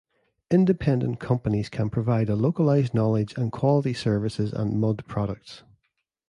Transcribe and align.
Independent 0.49 1.19
companies 1.19 1.69
can 1.69 1.91
provide 1.91 2.27
a 2.27 2.35
localized 2.35 2.95
knowledge, 2.95 3.37
and 3.37 3.51
quality 3.51 3.93
services 3.93 4.51
and 4.51 4.79
mud 4.79 5.03
products. 5.07 5.61